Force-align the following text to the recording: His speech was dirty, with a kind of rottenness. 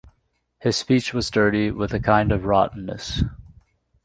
His 0.57 0.75
speech 0.77 1.13
was 1.13 1.29
dirty, 1.29 1.69
with 1.69 1.93
a 1.93 1.99
kind 1.99 2.31
of 2.31 2.45
rottenness. 2.45 3.23